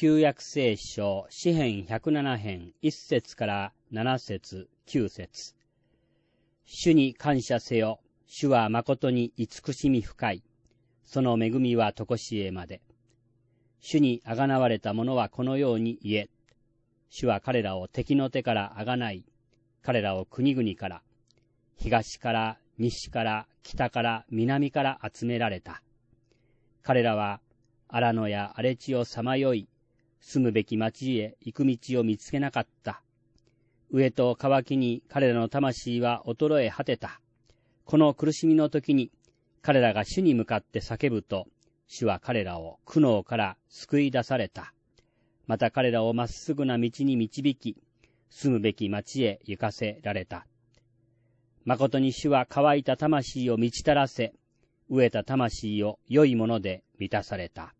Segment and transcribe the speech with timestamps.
[0.00, 5.56] 旧約聖書、詩編107編、1節から7節、9節
[6.66, 7.98] 主に感謝せよ。
[8.28, 10.44] 主は誠に慈しみ深い。
[11.04, 12.80] その恵みはとこしえまで。
[13.80, 16.30] 主にあがなわれた者はこのように言え。
[17.10, 19.24] 主は彼らを敵の手からあがない。
[19.82, 21.02] 彼らを国々から、
[21.76, 25.82] 東から西から北から南から集められた。
[26.84, 27.40] 彼らは
[27.88, 29.68] 荒野や荒れ地をさまよい、
[30.20, 33.02] 住むべき町へ行く道を見つけなかった。
[33.90, 37.20] 上と乾きに彼らの魂は衰え果てた。
[37.84, 39.10] この苦しみの時に
[39.62, 41.46] 彼らが主に向かって叫ぶと、
[41.86, 44.74] 主は彼らを苦悩から救い出された。
[45.46, 47.76] また彼らをまっすぐな道に導き、
[48.30, 50.46] 住むべき町へ行かせられた。
[51.64, 54.34] 誠に主は乾いた魂を満ちたらせ、
[54.90, 57.74] 飢えた魂を良いもので満たされた。